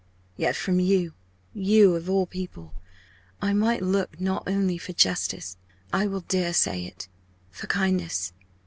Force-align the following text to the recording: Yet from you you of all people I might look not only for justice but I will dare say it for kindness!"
Yet 0.35 0.55
from 0.55 0.79
you 0.79 1.13
you 1.53 1.93
of 1.95 2.09
all 2.09 2.25
people 2.25 2.73
I 3.39 3.53
might 3.53 3.83
look 3.83 4.19
not 4.19 4.45
only 4.47 4.79
for 4.79 4.93
justice 4.93 5.57
but 5.91 5.97
I 6.01 6.07
will 6.07 6.21
dare 6.21 6.53
say 6.53 6.85
it 6.85 7.07
for 7.51 7.67
kindness!" 7.67 8.33